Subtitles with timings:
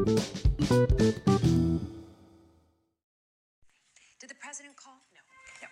[0.00, 0.16] Did
[4.32, 4.96] the president call?
[5.12, 5.20] No.
[5.60, 5.68] No.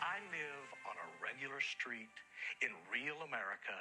[0.00, 2.08] I live on a regular street
[2.64, 3.76] in real America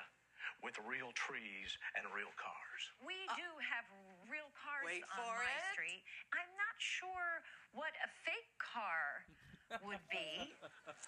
[0.59, 2.84] with real trees and real cars.
[3.07, 3.39] We uh.
[3.39, 3.88] do have
[4.27, 5.79] real cars Wait on for my it.
[5.79, 6.04] street.
[6.36, 7.39] I'm not sure
[7.71, 9.23] what a fake car
[9.81, 10.53] would be.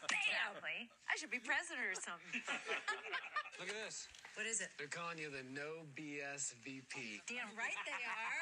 [0.10, 0.90] exactly.
[1.06, 2.42] I should be president or something.
[3.62, 4.10] Look at this.
[4.34, 4.74] What is it?
[4.82, 7.22] They're calling you the no BS VP.
[7.30, 8.42] Damn right they are.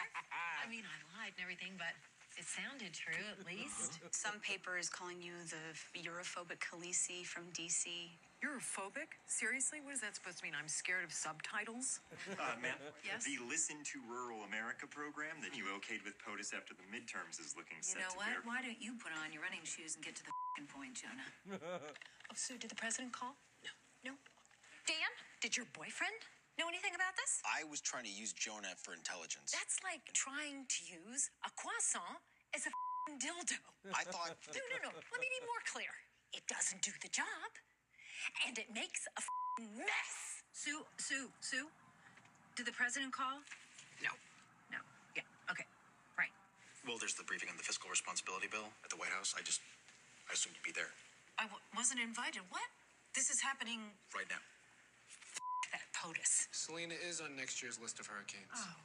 [0.64, 1.94] I mean, I lied and everything, but
[2.40, 4.00] it sounded true at least.
[4.10, 5.62] Some paper is calling you the
[6.02, 8.10] Europhobic Khaleesi from DC.
[8.44, 9.16] Europhobic?
[9.24, 9.80] Seriously?
[9.80, 10.52] What is that supposed to mean?
[10.52, 12.04] I'm scared of subtitles?
[12.44, 12.76] Uh, ma'am,
[13.08, 13.24] Yes?
[13.24, 17.56] the Listen to Rural America program that you okayed with POTUS after the midterms is
[17.56, 18.28] looking You set know to what?
[18.28, 18.44] bear.
[18.44, 21.30] Why don't you put on your running shoes and get to the fing point, Jonah?
[21.64, 23.40] oh, Sue, did the president call?
[23.64, 23.72] No.
[24.04, 24.14] No?
[24.84, 26.20] Dan, did your boyfriend
[26.60, 27.40] know anything about this?
[27.48, 29.56] I was trying to use Jonah for intelligence.
[29.56, 32.20] That's like trying to use a croissant
[32.52, 32.72] as a
[33.08, 33.56] fing dildo.
[33.96, 34.36] I thought.
[34.52, 34.92] No, no, no.
[34.92, 35.92] Let me be more clear.
[36.36, 37.50] It doesn't do the job,
[38.48, 39.22] and it makes a
[39.78, 40.14] mess.
[40.54, 41.68] Sue, Sue, Sue.
[42.56, 43.42] Did the president call?
[44.02, 44.14] No.
[44.72, 44.78] No.
[45.18, 45.26] Yeah.
[45.50, 45.66] Okay.
[46.18, 46.32] Right.
[46.86, 49.34] Well, there's the briefing on the fiscal responsibility bill at the White House.
[49.38, 49.60] I just,
[50.30, 50.94] I assumed you'd be there
[51.42, 52.46] I w- wasn't invited.
[52.54, 52.66] What?
[53.18, 53.82] This is happening.
[54.14, 54.42] right now.
[55.74, 56.48] That POTUS.
[56.54, 58.54] Selina is on next year's list of hurricanes.
[58.54, 58.78] Oh.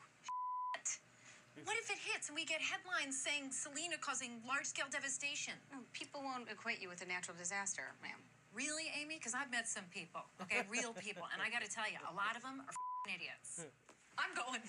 [1.67, 5.55] What if it hits and we get headlines saying Selina causing large-scale devastation?
[5.75, 8.21] No, people won't equate you with a natural disaster, ma'am.
[8.59, 9.23] Really, Amy?
[9.23, 12.15] Because I've met some people, okay, real people, and I got to tell you, a
[12.19, 13.63] lot of them are f***ing idiots.
[13.63, 13.71] Hmm.
[14.19, 14.63] I'm going.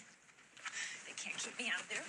[1.10, 2.06] They can't keep me out there.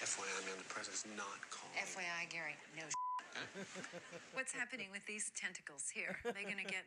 [0.00, 1.76] FYI, man, the president's not calling.
[1.84, 2.84] FYI, Gary, no.
[4.32, 6.16] What's happening with these tentacles here?
[6.24, 6.84] Are they going to get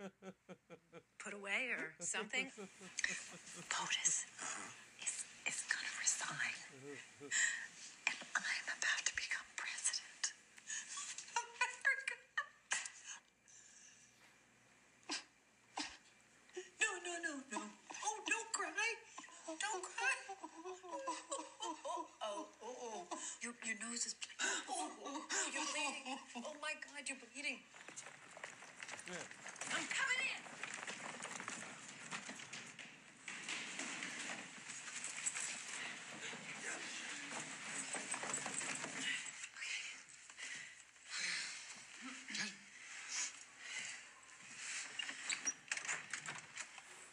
[1.22, 2.50] put away or something?
[3.69, 4.25] POTUS
[5.06, 5.14] is,
[5.46, 6.58] is going to resign.
[8.09, 10.34] And I'm about to become president
[11.38, 12.16] of America.
[16.81, 17.62] No, no, no, no.
[17.62, 18.90] Oh, don't cry.
[19.48, 20.16] Don't cry.
[20.30, 23.08] Oh, oh, oh, oh.
[23.42, 24.63] Your, your nose is bleeding.
[24.69, 25.22] Oh, oh,
[25.54, 26.18] you're bleeding.
[26.38, 27.59] Oh my God, you're bleeding.
[29.09, 30.42] I'm coming in.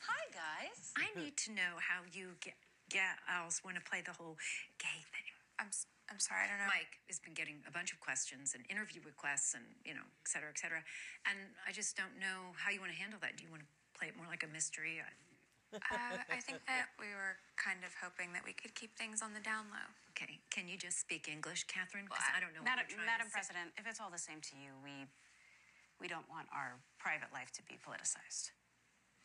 [0.06, 0.92] Hi, guys.
[0.96, 2.54] I need to know how you get
[2.92, 4.36] gals want to play the whole
[4.78, 5.26] gay thing.
[5.58, 6.70] I'm, s- I'm sorry, I don't know.
[6.70, 10.28] Mike has been getting a bunch of questions and interview requests and, you know, et
[10.28, 10.84] cetera, et cetera.
[11.26, 13.34] And I just don't know how you want to handle that.
[13.40, 15.00] Do you want to play it more like a mystery?
[15.02, 15.10] I-
[15.76, 19.34] Uh, I think that we were kind of hoping that we could keep things on
[19.34, 19.88] the down low.
[20.14, 22.06] Okay, can you just speak English, Catherine?
[22.06, 23.36] Because I don't know Madam, what you're trying Madam to say.
[23.42, 25.10] President, if it's all the same to you, we
[26.00, 28.52] we don't want our private life to be politicized.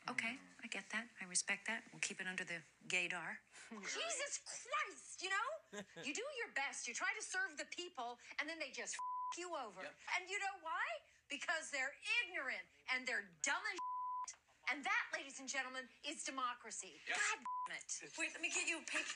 [0.10, 1.06] Okay, I get that.
[1.22, 1.86] I respect that.
[1.94, 2.58] We'll keep it under the
[2.90, 3.38] gaydar.
[3.72, 5.48] Jesus Christ, you know?
[6.06, 6.90] You do your best.
[6.90, 9.86] You try to serve the people, and then they just f- you over.
[9.86, 10.84] And you know why?
[11.32, 11.96] Because they're
[12.26, 14.30] ignorant and they're dumb as shit.
[14.74, 17.00] And that, ladies and gentlemen, is democracy.
[17.08, 17.88] God damn it.
[18.20, 19.16] Wait, let me get you a paper.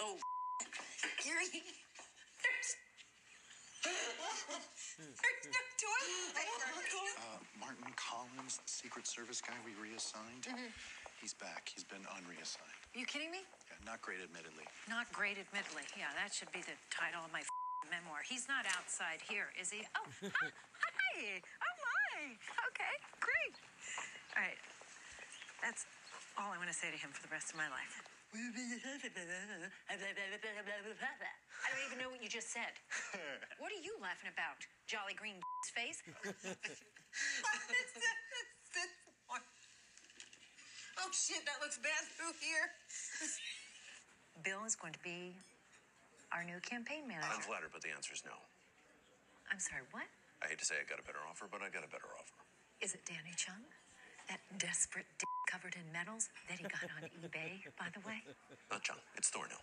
[0.00, 0.16] Oh,
[1.26, 1.60] Gary.
[2.40, 2.70] There's,
[3.82, 6.68] there's no toilet paper.
[7.20, 10.44] Uh, Martin Collins, the Secret Service guy we reassigned,
[11.20, 11.70] he's back.
[11.72, 12.80] He's been unreassigned.
[12.92, 13.44] Are you kidding me?
[13.68, 14.68] Yeah, not great, admittedly.
[14.88, 15.88] Not great, admittedly.
[15.96, 17.40] Yeah, that should be the title of my
[17.88, 18.20] memoir.
[18.26, 19.86] He's not outside here, is he?
[19.96, 20.52] Oh, hi.
[20.84, 21.40] hi.
[21.40, 22.36] Oh, my.
[22.72, 23.56] Okay, great.
[24.36, 24.60] All right.
[25.64, 25.84] That's
[26.36, 28.19] all I want to say to him for the rest of my life.
[31.60, 32.78] I don't even know what you just said.
[33.58, 35.42] What are you laughing about, Jolly Green
[35.76, 35.98] face?
[41.00, 42.70] Oh shit, that looks bad through here.
[44.46, 45.34] Bill is going to be
[46.30, 47.26] our new campaign manager.
[47.34, 48.36] I'm flattered, but the answer is no.
[49.50, 50.06] I'm sorry, what?
[50.38, 52.38] I hate to say I got a better offer, but I got a better offer.
[52.80, 53.66] Is it Danny Chung?
[54.30, 58.22] That desperate dick covered in medals that he got on eBay, by the way?
[58.70, 59.58] Not John, it's Thornhill.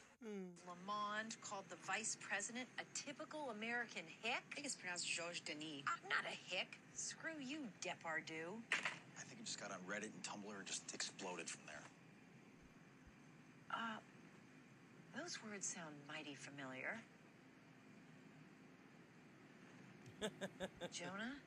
[0.67, 4.43] Lamond called the vice president a typical American hick?
[4.51, 5.87] I think it's pronounced Georges Denis.
[5.87, 6.79] I'm not a hick.
[6.95, 8.59] Screw you, Depardieu.
[8.73, 11.83] I think it just got on Reddit and Tumblr and just exploded from there.
[13.71, 13.99] Uh,
[15.15, 16.99] those words sound mighty familiar.
[20.91, 21.39] Jonah,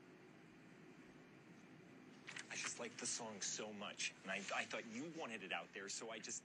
[2.57, 5.89] just like the song so much, and I, I thought you wanted it out there,
[5.89, 6.43] so I just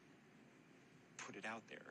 [1.18, 1.86] put it out there.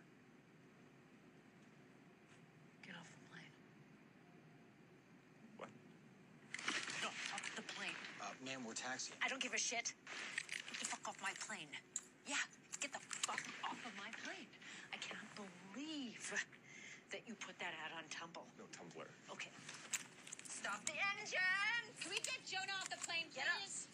[2.87, 3.55] Get off the plane.
[5.58, 5.70] What?
[7.00, 7.96] Get off the plane.
[8.22, 9.19] Uh, ma'am, we're taxiing.
[9.25, 9.93] I don't give a shit.
[10.70, 11.69] Get the fuck off my plane.
[12.26, 12.40] Yeah,
[12.81, 14.49] get the fuck off of my plane.
[14.93, 16.22] I cannot believe
[17.11, 18.46] that you put that out on Tumble.
[18.58, 19.06] No Tumblr.
[19.32, 19.50] Okay.
[20.49, 21.82] Stop the engine!
[22.00, 23.61] Can we get Jonah off the plane, Get up.
[23.61, 23.87] please?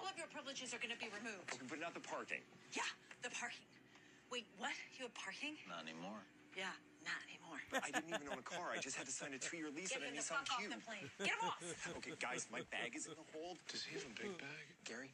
[0.00, 1.44] All of your privileges are going to be removed.
[1.52, 2.40] Okay, but not the parking.
[2.72, 2.88] Yeah,
[3.20, 3.68] the parking.
[4.32, 4.72] Wait, what?
[4.96, 5.60] You have parking?
[5.68, 6.24] Not anymore.
[6.56, 6.72] Yeah,
[7.04, 7.60] not anymore.
[7.84, 8.72] I didn't even own a car.
[8.72, 10.56] I just had to sign a two-year lease Get on a him the Nissan fuck
[10.56, 11.04] off the plane.
[11.20, 11.60] Get him off!
[12.00, 13.60] Okay, guys, my bag is in the hold.
[13.68, 14.64] Does he have a big bag?
[14.88, 15.12] Gary?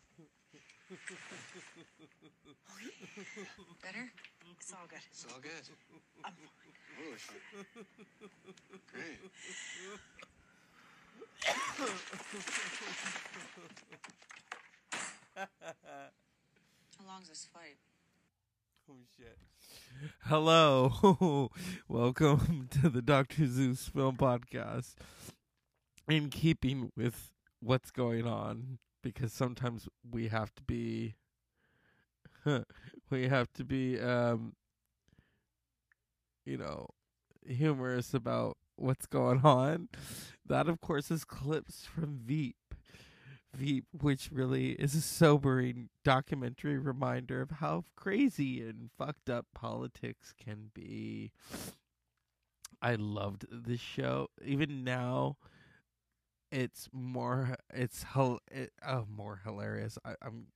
[3.82, 4.06] Better?
[4.54, 5.02] It's all good.
[5.10, 5.66] It's all good.
[6.22, 6.70] I'm fine.
[6.94, 7.42] Really fun.
[8.86, 9.18] Great.
[15.60, 17.76] How long's this fight?
[18.90, 19.36] Oh shit.
[20.22, 21.50] Hello.
[21.88, 23.46] Welcome to the Dr.
[23.46, 24.94] Zeus Film Podcast.
[26.08, 31.16] In keeping with what's going on, because sometimes we have to be
[33.10, 34.54] we have to be um
[36.46, 36.88] you know
[37.46, 39.90] humorous about what's going on.
[40.46, 42.56] That of course is clips from Veep.
[43.56, 50.34] Veep, which really is a sobering documentary reminder of how crazy and fucked up politics
[50.38, 51.32] can be.
[52.82, 54.28] I loved this show.
[54.44, 55.38] Even now,
[56.52, 57.56] it's more.
[57.72, 59.98] It's hel- it, oh more hilarious.
[60.04, 60.48] I, I'm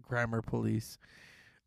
[0.00, 0.96] grammar police.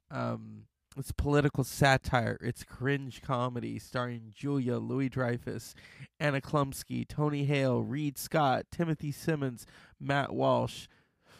[0.09, 0.63] Um,
[0.97, 2.37] it's political satire.
[2.41, 5.75] It's cringe comedy starring Julia Louis Dreyfus,
[6.19, 9.67] Anna Chlumsky, Tony Hale, Reid Scott, Timothy Simons,
[9.99, 10.87] Matt Walsh,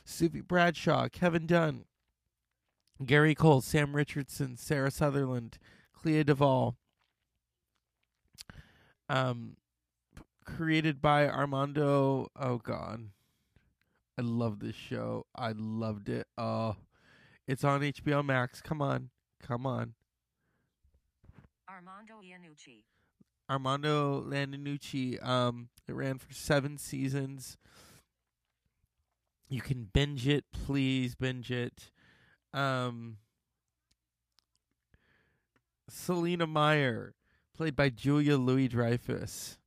[0.06, 1.86] Sufe Bradshaw, Kevin Dunn,
[3.06, 5.58] Gary Cole, Sam Richardson, Sarah Sutherland,
[5.94, 6.78] Clea Duvall.
[9.10, 9.56] Um,
[10.44, 12.28] created by Armando.
[12.36, 13.10] Oh God,
[14.18, 15.26] I love this show.
[15.36, 16.28] I loved it.
[16.38, 16.76] Oh,
[17.48, 18.62] it's on HBO Max.
[18.62, 19.10] Come on,
[19.42, 19.94] come on.
[21.70, 22.84] Armando Iannucci.
[23.50, 25.24] Armando Landinucci.
[25.26, 27.58] Um, it ran for seven seasons.
[29.50, 31.92] You can binge it, please binge it.
[32.54, 33.18] Um,
[35.90, 37.16] Selina Meyer,
[37.56, 39.58] played by Julia Louis Dreyfus,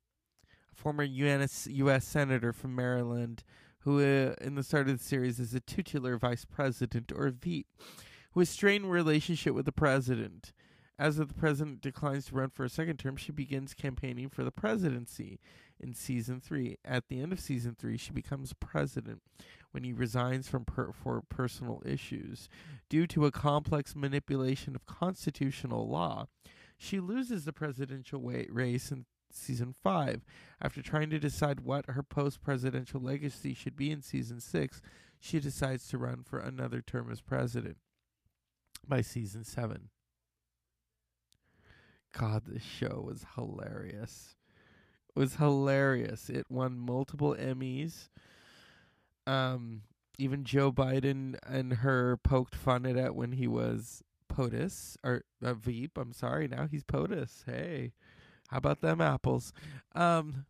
[0.71, 2.05] a former US, U.S.
[2.05, 3.43] senator from Maryland,
[3.79, 7.65] who uh, in the start of the series is a titular vice president or VP,
[8.33, 10.53] who has strained relationship with the president.
[10.99, 14.51] As the president declines to run for a second term, she begins campaigning for the
[14.51, 15.39] presidency
[15.81, 16.77] in season three.
[16.85, 19.21] At the end of season three, she becomes president
[19.71, 22.49] when he resigns from per- for personal issues.
[22.89, 26.27] Due to a complex manipulation of constitutional law,
[26.77, 30.25] she loses the presidential race in season five.
[30.61, 34.81] After trying to decide what her post presidential legacy should be in season six,
[35.19, 37.77] she decides to run for another term as president
[38.87, 39.89] by season seven.
[42.17, 44.35] God, this show was hilarious.
[45.15, 46.29] Was hilarious.
[46.29, 48.09] It won multiple Emmys.
[49.27, 49.83] Um,
[50.17, 55.53] even Joe Biden and her poked fun at it when he was POTUS or uh,
[55.53, 55.97] Veep.
[55.97, 57.43] I'm sorry, now he's POTUS.
[57.45, 57.93] Hey,
[58.49, 59.51] how about them apples?
[59.93, 60.45] Um,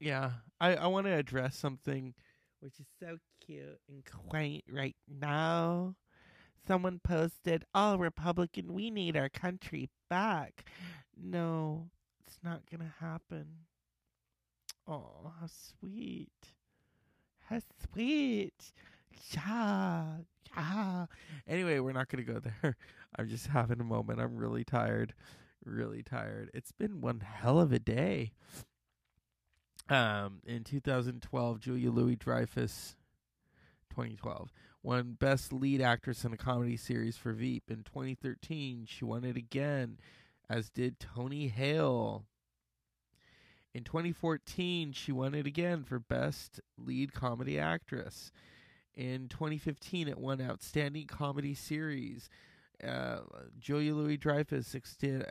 [0.00, 0.30] yeah,
[0.60, 2.14] I I want to address something
[2.60, 5.94] which is so cute and quaint right now.
[6.66, 10.64] Someone posted, "All Republican, we need our country back."
[11.16, 11.88] No,
[12.28, 13.46] it's not gonna happen.
[14.86, 16.52] Oh, how sweet.
[17.48, 17.60] How
[17.92, 18.72] sweet.
[19.34, 20.04] Yeah,
[20.54, 21.06] yeah.
[21.46, 22.76] Anyway, we're not going to go there.
[23.18, 24.20] I'm just having a moment.
[24.20, 25.14] I'm really tired.
[25.64, 26.50] Really tired.
[26.54, 28.32] It's been one hell of a day.
[29.90, 32.96] Um, in 2012, Julia Louis Dreyfus,
[33.90, 34.50] 2012,
[34.82, 37.70] won Best Lead Actress in a Comedy Series for Veep.
[37.70, 39.98] In 2013, she won it again,
[40.48, 42.24] as did Tony Hale.
[43.74, 48.32] In 2014, she won it again for Best Lead Comedy Actress.
[48.94, 52.28] In 2015, it won Outstanding Comedy Series.
[52.82, 53.18] Uh,
[53.58, 54.74] Julia Louis Dreyfus,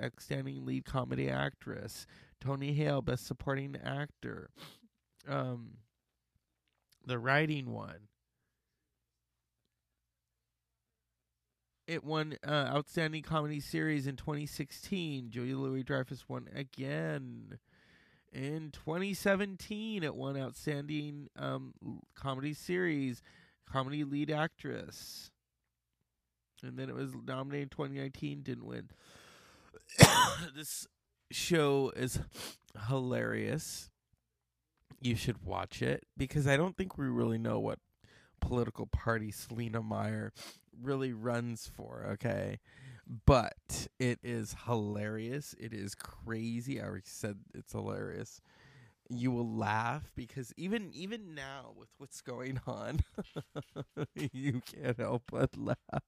[0.04, 2.06] Outstanding Lead Comedy Actress.
[2.40, 4.50] Tony Hale, Best Supporting Actor.
[5.28, 5.78] Um,
[7.06, 8.08] the writing one.
[11.88, 15.32] It won uh, Outstanding Comedy Series in 2016.
[15.32, 17.60] Julia Louis Dreyfus won again.
[18.34, 21.74] In 2017, it won Outstanding um,
[22.14, 23.24] Comedy Series,
[23.66, 25.32] Comedy Lead Actress.
[26.62, 28.90] And then it was nominated in 2019, didn't win.
[30.56, 30.88] this
[31.32, 32.20] show is
[32.90, 33.90] hilarious.
[35.00, 37.80] You should watch it because I don't think we really know what
[38.42, 40.34] political party Selina Meyer
[40.82, 42.60] really runs for, okay?
[43.26, 45.56] But it is hilarious.
[45.60, 46.82] It is crazy.
[46.82, 48.42] I already said it's hilarious.
[49.10, 53.00] You will laugh because even even now with what's going on,
[54.34, 56.04] you can't help but laugh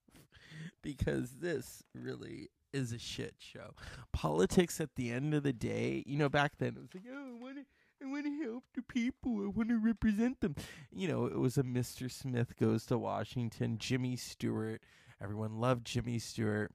[0.82, 3.72] because this really is a shit show.
[4.12, 7.54] Politics at the end of the day, you know, back then it was like, oh,
[7.54, 7.66] to,
[8.02, 9.44] I want to help the people.
[9.44, 10.56] I want to represent them.
[10.92, 12.10] You know, it was a Mr.
[12.10, 14.82] Smith goes to Washington, Jimmy Stewart.
[15.22, 16.72] Everyone loved Jimmy Stewart.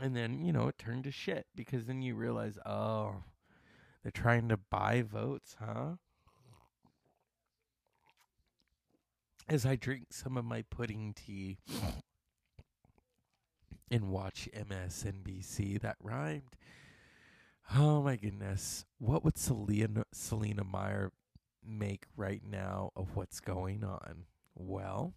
[0.00, 3.16] And then, you know, it turned to shit because then you realize, oh,
[4.02, 5.96] they're trying to buy votes, huh?
[9.48, 11.58] As I drink some of my pudding tea
[13.90, 16.56] and watch MSNBC, that rhymed.
[17.76, 18.84] Oh my goodness.
[18.98, 21.12] What would Selina, Selina Meyer
[21.64, 24.24] make right now of what's going on?
[24.56, 25.14] Well,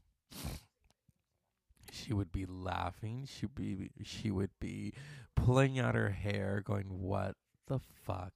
[1.92, 3.28] she would be laughing.
[3.28, 4.94] She be she would be
[5.36, 7.36] pulling out her hair, going, "What
[7.68, 8.34] the fuck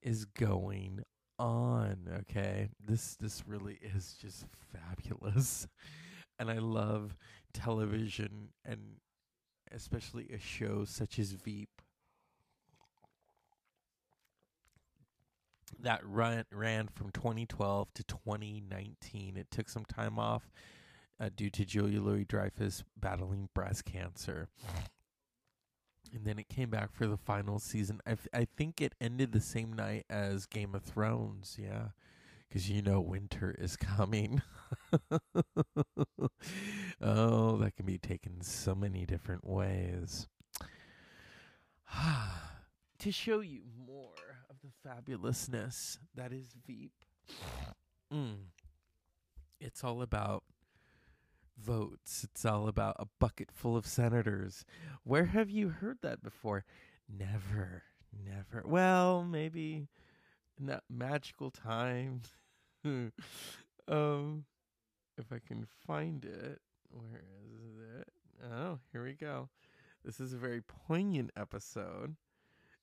[0.00, 1.02] is going
[1.38, 5.66] on?" Okay, this this really is just fabulous,
[6.38, 7.16] and I love
[7.52, 8.96] television and
[9.70, 11.71] especially a show such as Veep
[15.80, 19.36] that run ran from 2012 to 2019.
[19.36, 20.50] It took some time off
[21.20, 24.48] uh, due to Julia Louis Dreyfus battling breast cancer.
[26.14, 28.00] And then it came back for the final season.
[28.06, 31.88] I, f- I think it ended the same night as Game of Thrones, yeah.
[32.48, 34.42] Because you know winter is coming.
[37.00, 40.28] oh, that can be taken so many different ways.
[42.98, 44.12] to show you more
[44.86, 46.92] fabulousness that is Veep,
[48.12, 48.36] mm,
[49.60, 50.44] it's all about
[51.58, 52.24] votes.
[52.24, 54.64] It's all about a bucket full of senators.
[55.04, 56.64] Where have you heard that before?
[57.08, 57.82] Never,
[58.24, 58.64] never.
[58.66, 59.88] Well, maybe
[60.58, 62.22] in that magical time.
[62.84, 64.44] um,
[65.18, 66.60] if I can find it,
[66.90, 68.08] where is it?
[68.52, 69.48] Oh, here we go.
[70.04, 72.16] This is a very poignant episode,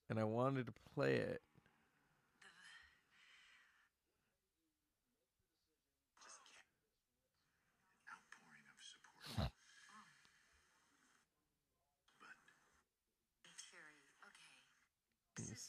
[0.09, 1.41] and I wanted to play it.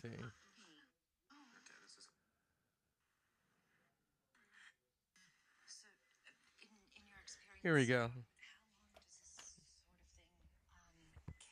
[0.00, 0.16] See.
[7.62, 8.08] Here we go.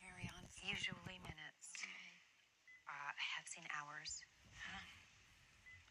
[0.00, 0.40] Carry on.
[0.64, 1.68] Usually minutes.
[2.88, 4.24] Uh, I have seen hours.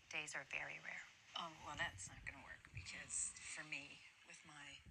[0.10, 1.06] Days are very rare.
[1.38, 4.82] Oh, well, that's not going to work because for me, with my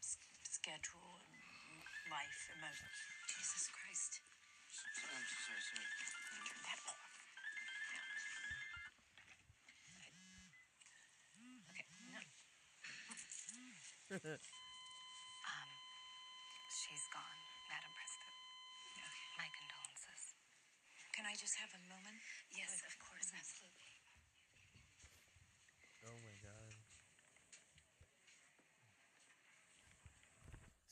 [0.00, 0.16] s-
[0.48, 2.72] schedule and life and my.
[3.28, 4.24] Jesus Christ.
[4.70, 5.82] I'm so sorry, sorry.
[6.46, 6.94] Turn that off.
[11.70, 12.14] Okay, no.
[15.42, 15.70] Um,
[16.70, 18.30] she's gone, Madam President.
[19.42, 20.38] My condolences.
[21.18, 22.22] Can I just have a moment?
[22.54, 23.98] Yes, of course, absolutely.
[26.06, 26.74] Oh my god.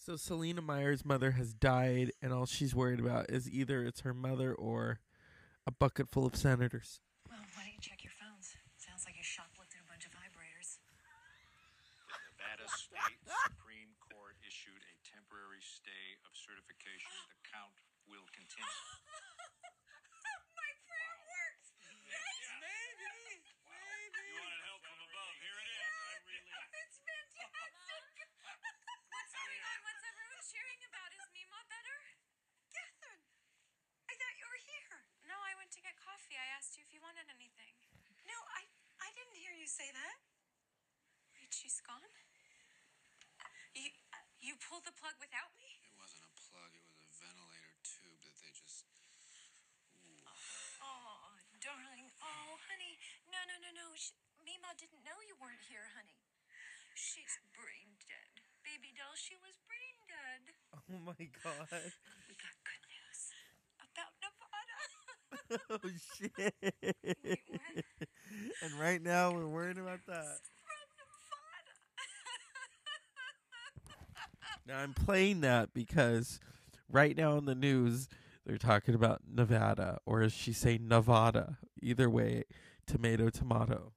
[0.09, 4.17] So Selina Meyer's mother has died, and all she's worried about is either it's her
[4.17, 5.05] mother or
[5.69, 7.05] a bucket full of senators.
[7.29, 8.57] Well, why don't you check your phones?
[8.81, 10.81] Sounds like you shoplifted a bunch of vibrators.
[12.09, 13.21] The Nevada State
[13.53, 17.13] Supreme Court issued a temporary stay of certification.
[17.29, 17.77] The count
[18.09, 18.65] will continue.
[20.57, 21.69] My prayer works!
[21.85, 23.45] Maybe.
[23.61, 24.25] Maybe.
[24.25, 25.37] You wanted help from above.
[25.37, 25.85] Here it is.
[25.85, 26.49] I really.
[26.81, 28.09] It's fantastic!
[28.49, 29.79] What's going on?
[29.85, 31.13] What's everyone cheering about?
[31.13, 31.99] Is Mima better?
[32.73, 33.21] Catherine!
[34.09, 35.05] I thought you were here.
[35.29, 36.41] No, I went to get coffee.
[36.41, 37.77] I asked you if you wanted anything.
[38.25, 38.65] No, I
[39.05, 40.19] I didn't hear you say that.
[41.39, 42.03] Wait, she's gone?
[43.79, 43.95] You,
[44.43, 45.71] you pulled the plug without me?
[45.87, 48.91] It wasn't a plug, it was a ventilator tube that they just.
[50.83, 51.31] Oh,
[51.63, 52.11] darling.
[52.19, 52.99] Oh, honey.
[53.31, 53.87] No, no, no, no.
[53.95, 56.19] Sh Mima didn't know you weren't here, honey.
[56.99, 58.43] She's brain dead.
[58.67, 60.59] Baby doll, she was brain dead.
[60.75, 61.95] Oh my god.
[62.27, 63.31] We got good news
[63.79, 64.79] about Nevada.
[65.71, 65.87] oh
[66.19, 68.08] shit!
[68.63, 70.39] And right now we're worrying about that.
[74.67, 76.41] Now I'm playing that because
[76.91, 78.09] right now in the news
[78.45, 81.59] they're talking about Nevada, or as she say Nevada.
[81.83, 82.45] Either way,
[82.87, 83.93] tomato, tomato.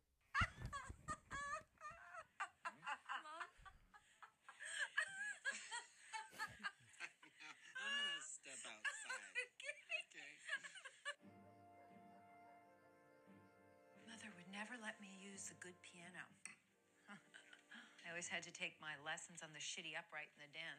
[18.21, 20.77] Always had to take my lessons on the shitty upright in the den.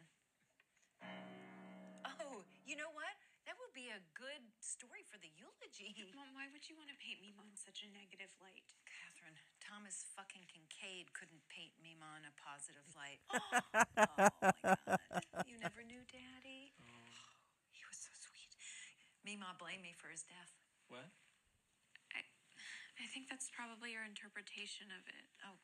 [2.07, 3.19] Oh, you know what?
[3.51, 5.91] That would be a good story for the eulogy.
[6.15, 8.63] Mom, why would you want to paint Mima in such a negative light?
[8.87, 13.19] Catherine, Thomas fucking Kinkade couldn't paint Mima in a positive light.
[13.35, 15.43] Oh, oh my god.
[15.43, 16.79] You never knew Daddy?
[16.79, 17.11] Oh,
[17.75, 18.55] he was so sweet.
[19.27, 20.55] Mima blamed me for his death.
[20.87, 21.11] What?
[22.15, 22.23] I,
[23.03, 25.27] I think that's probably your interpretation of it.
[25.43, 25.59] Oh,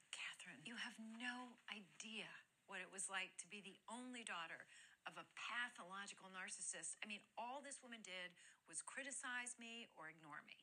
[0.48, 2.24] Catherine, you have no idea
[2.72, 4.64] what it was like to be the only daughter
[5.04, 6.96] of a pathological narcissist.
[7.00, 8.32] I mean, all this woman did
[8.64, 10.56] was criticize me or ignore me.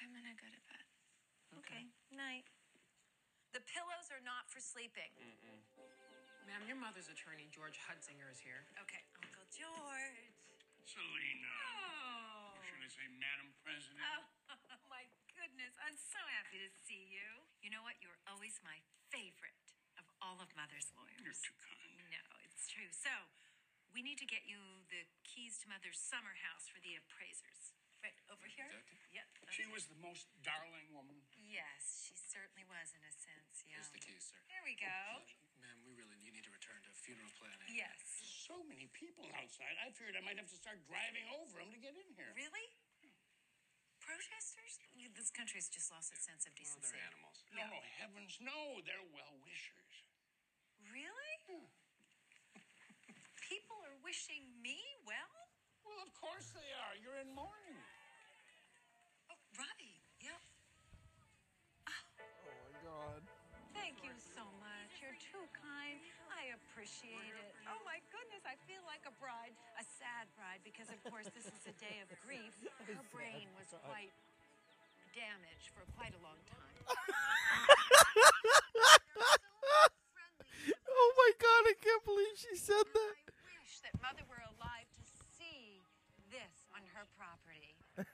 [0.00, 0.84] I'm gonna go to bed.
[1.60, 2.48] Okay, night.
[3.52, 5.12] The pillows are not for sleeping.
[6.48, 8.64] Ma'am, your mother's attorney, George Hudsinger, is here.
[8.80, 10.32] Okay, Uncle George.
[10.88, 11.52] Selina.
[12.00, 12.56] Oh.
[12.64, 14.00] Should I say Madam President?
[14.08, 14.69] Oh, my
[15.60, 15.76] goodness.
[15.84, 17.44] I'm so happy to see you.
[17.60, 18.00] You know what?
[18.00, 18.80] You're always my
[19.12, 21.20] favorite of all of Mother's lawyers.
[21.20, 22.00] You're too kind.
[22.08, 22.88] No, it's true.
[22.88, 23.12] So,
[23.92, 24.56] we need to get you
[24.88, 27.76] the keys to Mother's summer house for the appraisers.
[28.00, 28.72] Right over here?
[29.12, 29.28] Yep.
[29.52, 31.20] She was the most darling woman.
[31.36, 33.60] Yes, she certainly was in a sense.
[33.68, 33.76] Yeah.
[33.76, 34.40] Here's the keys, sir.
[34.48, 34.88] There we go.
[34.88, 35.28] Oh,
[35.60, 37.68] Ma'am, we really you need to return to funeral planning.
[37.68, 38.00] Yes.
[38.48, 39.76] So many people outside.
[39.84, 42.32] I figured I might have to start driving over them to get in here.
[42.32, 42.72] Really?
[44.10, 44.74] Protesters?
[44.98, 46.96] You- This country's just lost its sense of Well, decency.
[46.98, 47.38] they're animals.
[47.54, 48.58] No, no, heavens, no.
[48.82, 49.94] They're well wishers.
[50.90, 51.32] Really?
[51.46, 51.66] Hmm.
[53.50, 55.34] People are wishing me well?
[55.86, 56.94] Well, of course they are.
[56.98, 57.78] You're in mourning.
[59.30, 60.02] Oh, right.
[60.20, 60.40] Yep.
[61.86, 63.22] Oh my god.
[63.74, 64.90] Thank you so much.
[65.02, 65.98] You're too kind.
[66.34, 67.54] I appreciate it.
[67.70, 68.02] Oh my
[68.40, 71.76] goodness, I feel like a bride, a sad bride, because of course this is a
[71.76, 72.56] day of grief.
[72.88, 74.12] Her brain was uh, quite
[75.12, 76.76] damaged for quite a long time.
[80.88, 83.14] oh my god, I can't believe she said that.
[83.28, 85.02] I wish that mother were alive to
[85.36, 85.84] see
[86.32, 87.76] this on her property.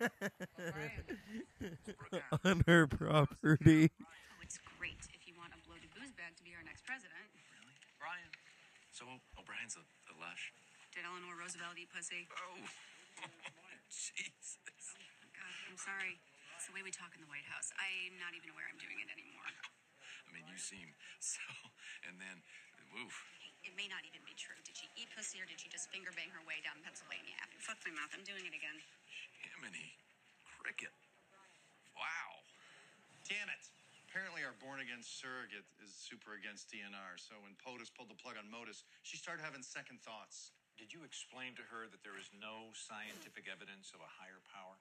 [2.42, 3.86] On her property.
[4.02, 7.22] Oh, it's great if you want a bloated booze bag to be our next president.
[7.54, 7.78] Really?
[8.02, 8.26] Brian.
[8.90, 9.06] So
[9.38, 9.86] O'Brien's a, a lush.
[9.86, 9.95] Did
[11.06, 12.26] Eleanor Roosevelt eat pussy?
[12.34, 12.58] Oh.
[13.22, 14.58] oh Jesus.
[14.98, 16.18] Oh, God, I'm sorry.
[16.58, 17.70] It's the way we talk in the White House.
[17.78, 19.46] I'm not even aware I'm doing it anymore.
[20.26, 20.90] I mean, you seem
[21.22, 21.46] so.
[22.10, 22.42] And then,
[22.90, 23.14] woof.
[23.62, 24.58] It may not even be true.
[24.66, 27.62] Did she eat pussy or did she just finger bang her way down Pennsylvania Avenue?
[27.62, 28.10] Fuck my mouth.
[28.10, 28.78] I'm doing it again.
[29.46, 29.94] Jiminy.
[30.58, 30.94] Cricket.
[31.94, 32.42] Wow.
[33.30, 33.62] Damn it.
[34.10, 37.14] Apparently, our born again surrogate is super against DNR.
[37.18, 40.50] So when POTUS pulled the plug on MOTUS, she started having second thoughts.
[40.76, 44.76] Did you explain to her that there is no scientific evidence of a higher power?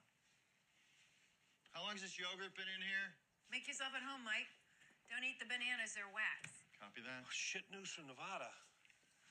[1.72, 3.16] How long's this yogurt been in here?
[3.48, 4.48] Make yourself at home, Mike.
[5.08, 6.68] Don't eat the bananas, they're wax.
[6.76, 7.24] Copy that.
[7.32, 8.52] Shit news from Nevada.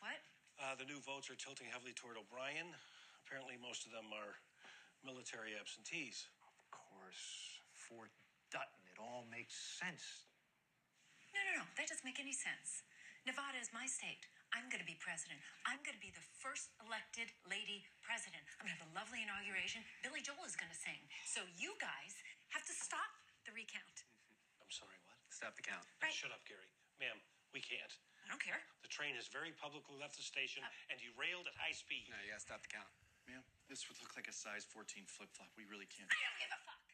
[0.01, 0.17] What?
[0.57, 2.73] Uh, the new votes are tilting heavily toward O'Brien.
[3.21, 4.37] Apparently, most of them are
[5.05, 6.25] military absentees.
[6.41, 7.61] Of course.
[7.77, 8.09] Fort
[8.49, 8.81] Dutton.
[8.89, 10.25] It all makes sense.
[11.29, 11.65] No, no, no.
[11.77, 12.81] That doesn't make any sense.
[13.27, 14.25] Nevada is my state.
[14.55, 15.43] I'm going to be president.
[15.67, 18.39] I'm going to be the first elected lady president.
[18.57, 19.83] I'm going to have a lovely inauguration.
[19.99, 21.03] Billy Joel is going to sing.
[21.27, 22.15] So you guys
[22.55, 23.11] have to stop
[23.43, 24.07] the recount.
[24.63, 25.19] I'm sorry, what?
[25.27, 25.83] Stop the count.
[25.99, 26.15] Right.
[26.15, 26.71] Shut up, Gary.
[27.03, 27.19] Ma'am,
[27.51, 27.91] we can't.
[28.23, 28.63] I don't care.
[28.81, 30.89] The train has very publicly left the station uh.
[30.89, 32.09] and derailed at high speed.
[32.09, 32.89] No, you gotta stop the count.
[33.29, 35.51] Ma'am, this would look like a size 14 flip flop.
[35.59, 36.09] We really can't.
[36.09, 36.85] I don't give a fuck.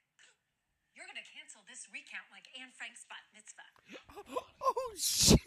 [0.95, 3.67] You're going to cancel this recount like Anne Frank's bat mitzvah.
[4.61, 5.41] Oh shit.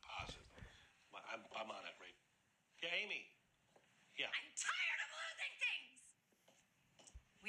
[0.00, 0.48] Positive.
[1.12, 2.16] Well, I'm, I'm on it, right?
[2.82, 3.28] Yeah, Amy.
[4.16, 4.32] Yeah.
[4.32, 5.98] I'm tired of losing things.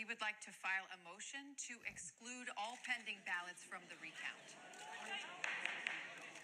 [0.05, 4.53] We would like to file a motion to exclude all pending ballots from the recount.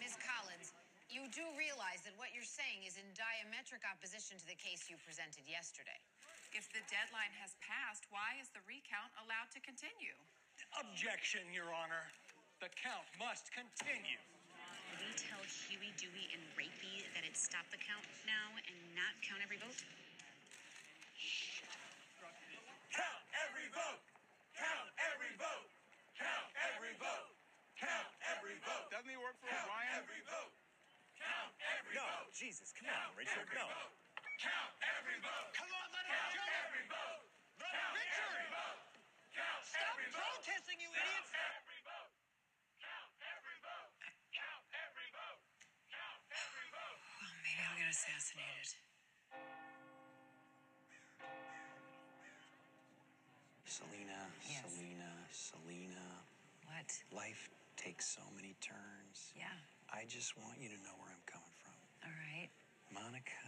[0.01, 0.17] Ms.
[0.17, 0.73] Collins,
[1.13, 4.97] you do realize that what you're saying is in diametric opposition to the case you
[5.05, 6.01] presented yesterday.
[6.57, 10.17] If the deadline has passed, why is the recount allowed to continue?
[10.81, 12.09] Objection, Your Honor.
[12.65, 14.17] The count must continue.
[14.89, 19.13] Can we tell Huey, Dewey, and Rapey that it's stop the count now and not
[19.21, 19.69] count every vote?
[19.69, 20.10] Count every vote.
[32.51, 33.47] Jesus, come on, Richard.
[33.55, 33.63] No.
[33.63, 35.55] Count every vote.
[35.55, 36.43] Come on, let it Count go.
[36.67, 37.23] every vote.
[37.63, 38.27] Count Richard.
[38.27, 38.83] every vote.
[39.31, 40.19] Count Stop every vote.
[40.19, 41.31] protesting, you idiots.
[41.31, 42.11] every vote.
[42.83, 43.91] Count every vote.
[44.35, 45.39] Count every vote.
[45.95, 46.99] Count every vote.
[46.99, 48.67] Oh, well, maybe I'll get assassinated.
[53.63, 54.67] Selina, Yes.
[54.67, 56.07] Selina, Selina.
[56.67, 56.91] What?
[57.15, 57.47] Life
[57.79, 59.31] takes so many turns.
[59.39, 59.55] Yeah.
[59.87, 61.39] I just want you to know where I'm coming from.
[61.39, 61.50] All right.
[62.93, 63.47] Monica,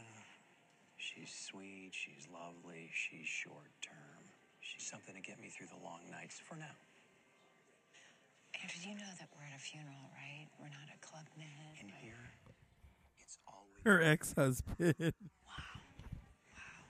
[0.97, 4.23] she's sweet, she's lovely, she's short term.
[4.63, 6.71] She's something to get me through the long nights for now.
[8.61, 10.47] Andrew, you know that we're at a funeral, right?
[10.55, 11.75] We're not at a Club Med.
[11.83, 12.31] And here,
[13.19, 14.95] it's always Her ex-husband.
[15.43, 15.75] Wow,
[16.55, 16.87] wow.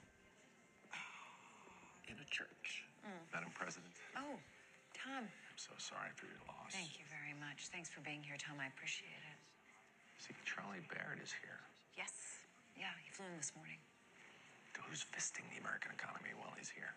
[2.06, 2.86] In a church.
[3.02, 3.18] Mm.
[3.34, 4.38] Madam President, Oh,
[4.94, 5.26] Tom.
[5.26, 6.70] I'm so sorry for your loss.
[6.70, 7.66] Thank you very much.
[7.74, 8.62] Thanks for being here, Tom.
[8.62, 9.38] I appreciate it.
[10.22, 11.58] See, Charlie Barrett is here.
[11.98, 12.33] Yes.
[12.78, 13.78] Yeah, he flew in this mourning.
[14.90, 16.92] Who's fisting the American economy while he's here?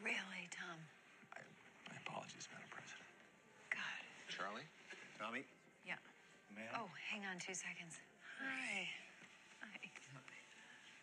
[0.00, 0.76] Really, Tom?
[1.36, 1.40] I,
[1.88, 3.06] My apologies, Madam President.
[3.70, 4.02] God.
[4.28, 4.66] Charlie?
[5.20, 5.44] Tommy?
[5.86, 6.00] Yeah.
[6.56, 6.68] Ma'am?
[6.74, 8.00] Oh, hang on two seconds.
[8.40, 8.88] Hi.
[9.62, 9.78] Hi.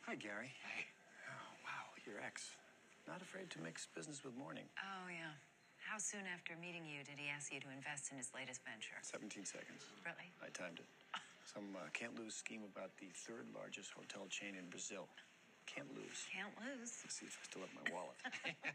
[0.09, 0.51] Hi, Gary.
[0.65, 0.83] Hey.
[1.31, 2.57] Oh, wow, your ex.
[3.07, 4.65] Not afraid to mix business with morning.
[4.81, 5.33] Oh, yeah.
[5.79, 8.97] How soon after meeting you did he ask you to invest in his latest venture?
[9.01, 9.85] 17 seconds.
[10.05, 10.27] Really?
[10.43, 10.89] I timed it.
[11.49, 15.09] Some uh, can't lose scheme about the third largest hotel chain in Brazil.
[15.65, 16.25] Can't lose.
[16.29, 17.01] Can't lose.
[17.01, 18.17] Let's see if I still have my wallet.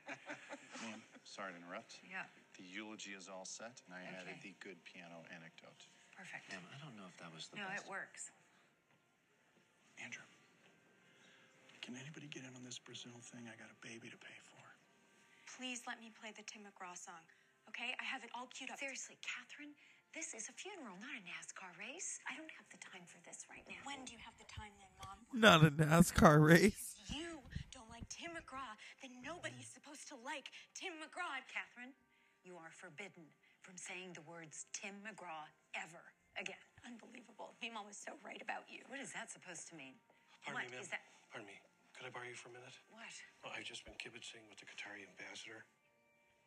[0.82, 1.98] Ma'am, sorry to interrupt.
[2.06, 2.26] Yeah.
[2.58, 5.87] The eulogy is all set, and I added the good piano anecdote.
[6.14, 6.50] Perfect.
[6.50, 7.82] Ma'am, I don't know if that was the No, best.
[7.82, 8.30] it works.
[10.02, 10.26] Andrew,
[11.82, 13.46] can anybody get in on this Brazil thing?
[13.46, 14.62] I got a baby to pay for.
[15.58, 17.22] Please let me play the Tim McGraw song,
[17.70, 17.94] okay?
[17.98, 18.78] I have it all queued up.
[18.82, 19.74] Seriously, Catherine,
[20.14, 22.22] this is a funeral, not a NASCAR race.
[22.31, 23.83] I don't have the time for this right now.
[23.83, 25.18] When do you have the time then, Mom?
[25.35, 26.94] Not a NASCAR race.
[27.11, 27.42] You
[27.74, 31.42] don't like Tim McGraw, then nobody's supposed to like Tim McGraw.
[31.50, 31.90] Catherine,
[32.46, 33.27] you are forbidden
[33.66, 36.00] from saying the words Tim McGraw ever
[36.38, 36.62] again.
[36.87, 37.59] Unbelievable.
[37.59, 38.87] Mima was so right about you.
[38.87, 39.98] What is that supposed to mean?
[40.46, 40.87] Pardon what me, ma'am.
[40.87, 41.03] is that?
[41.35, 41.59] Pardon me.
[41.98, 42.74] Could I borrow you for a minute?
[42.94, 43.14] What?
[43.42, 45.66] Well, I've just been kibitzing with the Qatari ambassador,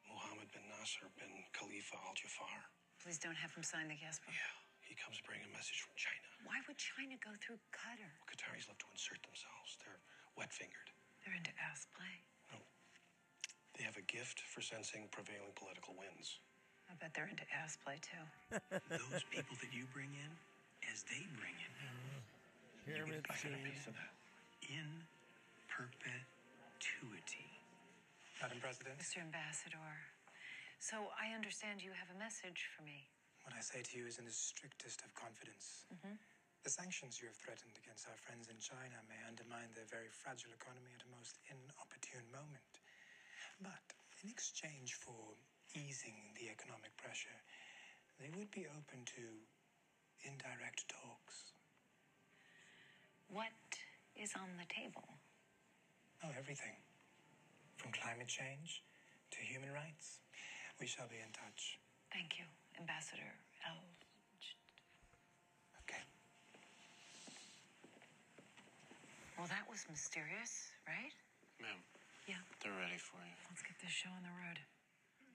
[0.07, 2.67] Mohammed bin Nasser bin Khalifa Al Jafar.
[3.07, 4.35] Please don't have him sign the guest book.
[4.35, 6.27] Yeah, he comes bringing a message from China.
[6.43, 8.11] Why would China go through Qatar?
[8.27, 9.79] Qataris love to insert themselves.
[9.79, 9.95] They're
[10.35, 10.91] wet fingered.
[11.23, 12.19] They're into ass play.
[12.51, 12.59] No.
[13.79, 16.43] They have a gift for sensing prevailing political winds.
[16.91, 18.27] I bet they're into ass play too.
[18.91, 20.31] Those people that you bring in,
[20.91, 21.71] as they bring in,
[22.91, 24.11] you Pyramid get a piece of that.
[24.67, 25.07] In
[25.71, 27.55] perpetuity.
[28.43, 29.23] Madam President, Mr.
[29.23, 29.95] Ambassador,
[30.79, 33.09] so I understand you have a message for me.
[33.47, 35.85] what I say to you is in the strictest of confidence.
[35.89, 36.19] Mhm.
[36.63, 40.51] The sanctions you have threatened against our friends in China may undermine their very fragile
[40.51, 42.81] economy at a most inopportune moment.
[43.61, 45.37] But in exchange for
[45.73, 47.39] easing the economic pressure,
[48.19, 49.47] they would be open to
[50.23, 51.53] indirect talks.
[53.27, 53.53] What
[54.15, 55.07] is on the table?
[56.23, 56.75] Oh, everything.
[57.77, 58.83] From climate change
[59.31, 60.19] to human rights.
[60.77, 61.81] We shall be in touch.
[62.13, 62.45] Thank you,
[62.77, 63.33] Ambassador
[63.65, 63.81] L.
[65.83, 66.03] Okay.
[69.37, 71.13] Well, that was mysterious, right?
[71.57, 71.81] Ma'am.
[72.29, 72.37] Yeah.
[72.61, 73.33] They're ready for you.
[73.49, 74.61] Let's get this show on the road.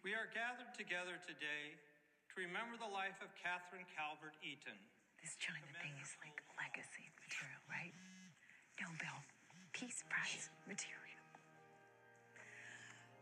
[0.06, 4.78] We are gathered together today to remember the life of Catherine Calvert Eaton.
[5.18, 7.94] This China thing is like legacy material, right?
[8.78, 9.18] Nobel
[9.74, 11.22] Peace Prize material.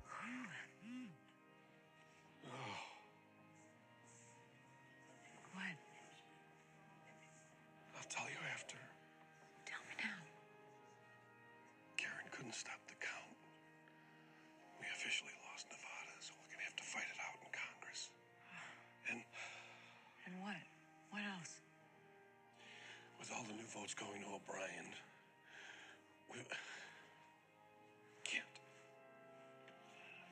[0.04, 1.19] What?
[24.50, 24.90] O'Brien,
[26.32, 26.38] we
[28.24, 28.44] can't.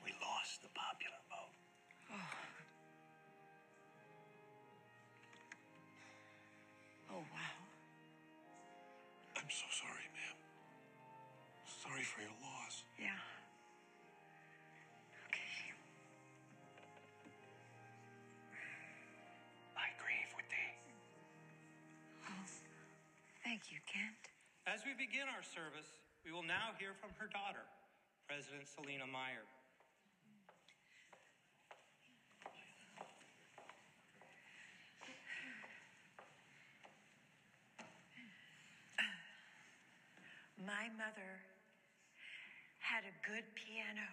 [0.03, 1.55] We lost the popular vote.
[2.11, 2.35] Oh.
[7.11, 7.59] Oh, wow.
[9.37, 10.37] I'm so sorry, ma'am.
[11.81, 12.83] Sorry for your loss.
[12.99, 13.38] Yeah.
[23.79, 24.27] You, Kent.
[24.67, 25.87] As we begin our service,
[26.25, 27.63] we will now hear from her daughter,
[28.27, 29.47] President Selina Meyer.
[40.59, 41.39] My mother
[42.79, 44.11] had a good piano.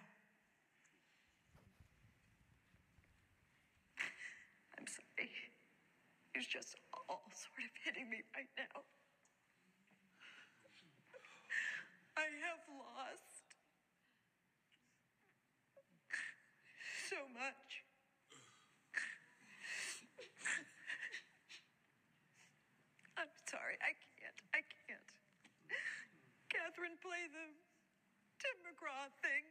[4.79, 5.27] I'm sorry.
[6.35, 6.75] It's just
[7.09, 8.87] all sort of hitting me right now.
[12.17, 13.45] I have lost
[17.05, 17.85] so much.
[23.21, 23.77] I'm sorry.
[23.85, 24.39] I can't.
[24.49, 25.09] I can't.
[26.49, 27.47] Catherine, play the
[28.43, 29.47] Tim McGraw thing.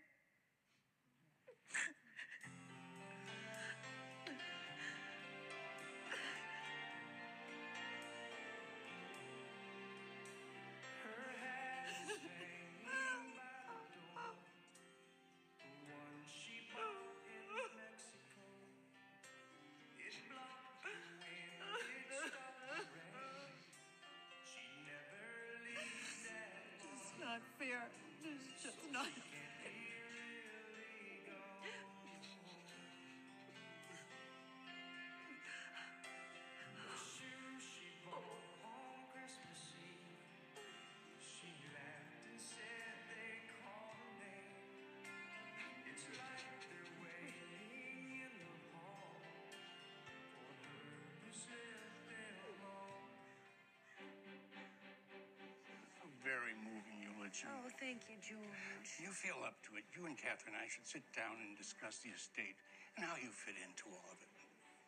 [57.45, 57.61] Moving.
[57.61, 58.89] Oh, thank you, George.
[59.03, 59.85] You feel up to it.
[59.93, 62.57] You and Catherine and I should sit down and discuss the estate
[62.97, 64.33] and how you fit into all of it.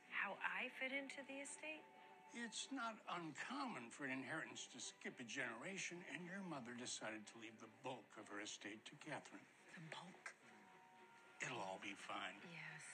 [0.09, 1.85] How I fit into the estate?
[2.37, 7.35] It's not uncommon for an inheritance to skip a generation, and your mother decided to
[7.41, 9.45] leave the bulk of her estate to Catherine.
[9.73, 10.25] The bulk?
[11.41, 12.37] It'll all be fine.
[12.53, 12.85] Yes.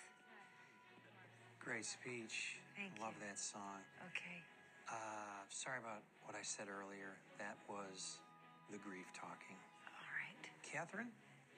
[1.59, 2.61] Great speech.
[2.77, 3.27] Thank Love you.
[3.27, 3.83] that song.
[4.13, 4.39] Okay.
[4.87, 7.17] Uh, sorry about what I said earlier.
[7.41, 8.21] That was
[8.71, 9.57] the grief talking.
[9.89, 10.45] All right.
[10.63, 11.11] Catherine?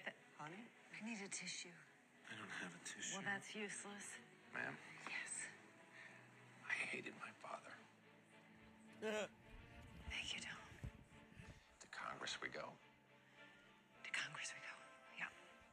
[0.07, 0.63] Uh, Honey?
[0.93, 1.73] I need a tissue.
[2.31, 3.17] I don't have a tissue.
[3.17, 4.07] Well, that's useless.
[4.55, 4.77] Ma'am,
[5.09, 5.33] Yes.
[6.69, 7.75] I hated my father.
[10.11, 10.59] Thank you, Tom.
[11.81, 12.61] To Congress we go.
[14.05, 14.75] To Congress we go.
[15.19, 15.29] Yeah.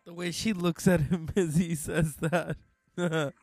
[0.06, 2.58] The way she looks at him as he says that.
[2.96, 3.34] Congratulations.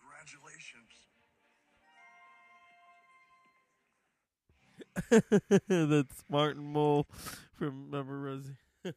[5.68, 8.56] That's Martin Mull from Remember Rosie.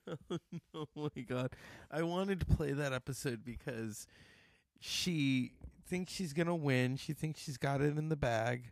[0.73, 1.51] oh my god.
[1.91, 4.07] I wanted to play that episode because
[4.79, 5.51] she
[5.85, 6.95] thinks she's gonna win.
[6.95, 8.71] She thinks she's got it in the bag.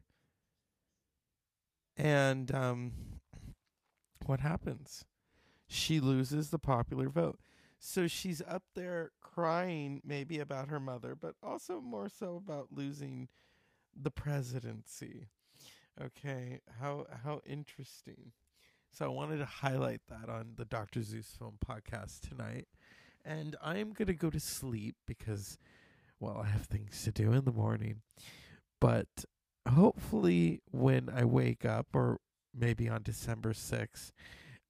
[1.97, 2.93] And um
[4.25, 5.05] what happens?
[5.67, 7.39] She loses the popular vote.
[7.79, 13.27] So she's up there crying maybe about her mother, but also more so about losing
[13.99, 15.27] the presidency.
[16.01, 18.31] Okay, how how interesting.
[18.93, 21.01] So I wanted to highlight that on the Dr.
[21.01, 22.67] Zeus Film podcast tonight.
[23.23, 25.57] And I'm going to go to sleep because
[26.19, 28.01] well, I have things to do in the morning.
[28.79, 29.07] But
[29.67, 32.19] hopefully when I wake up or
[32.53, 34.11] maybe on December 6th,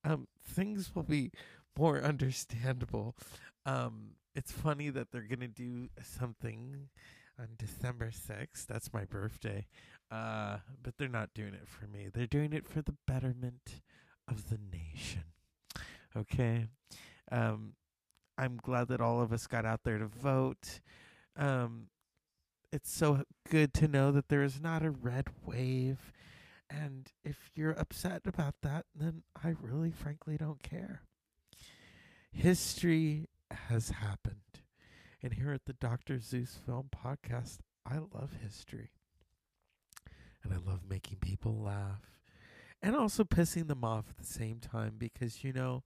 [0.03, 1.31] um things will be
[1.77, 3.15] more understandable.
[3.65, 6.87] Um it's funny that they're going to do something
[7.37, 8.65] on December 6th.
[8.65, 9.67] That's my birthday.
[10.09, 12.07] Uh, but they're not doing it for me.
[12.13, 13.81] They're doing it for the betterment
[14.31, 15.23] of the nation.
[16.17, 16.67] Okay.
[17.31, 17.73] Um,
[18.37, 20.79] I'm glad that all of us got out there to vote.
[21.37, 21.87] Um,
[22.71, 26.11] it's so good to know that there is not a red wave.
[26.69, 31.01] And if you're upset about that, then I really, frankly, don't care.
[32.31, 34.37] History has happened.
[35.21, 36.19] And here at the Dr.
[36.19, 38.91] Zeus Film Podcast, I love history.
[40.43, 42.20] And I love making people laugh
[42.81, 45.83] and also pissing them off at the same time because you know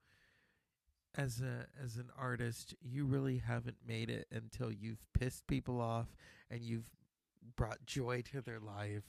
[1.17, 6.15] as a as an artist you really haven't made it until you've pissed people off
[6.49, 6.89] and you've
[7.55, 9.03] brought joy to their life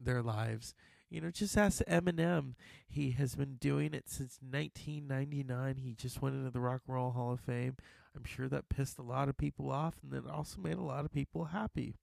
[0.00, 0.74] their lives.
[1.10, 2.54] You know just ask Eminem.
[2.86, 7.10] He has been doing it since 1999 he just went into the rock and roll
[7.12, 7.76] hall of fame.
[8.14, 11.04] I'm sure that pissed a lot of people off and then also made a lot
[11.04, 11.94] of people happy.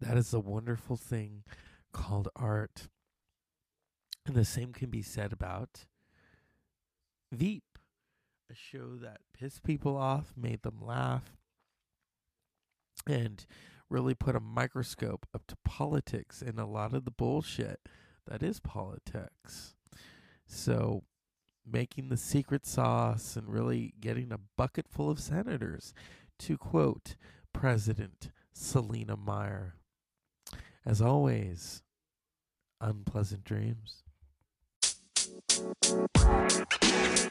[0.00, 1.44] That is a wonderful thing
[1.92, 2.88] called art
[4.26, 5.86] and the same can be said about
[7.32, 7.78] Veep,
[8.50, 11.36] a show that pissed people off, made them laugh,
[13.06, 13.46] and
[13.88, 17.80] really put a microscope up to politics and a lot of the bullshit
[18.26, 19.74] that is politics.
[20.46, 21.02] So,
[21.68, 25.94] making the secret sauce and really getting a bucket full of senators,
[26.38, 27.16] to quote
[27.52, 29.74] President Selina Meyer.
[30.84, 31.82] As always,
[32.80, 34.04] unpleasant dreams.
[35.56, 37.25] Música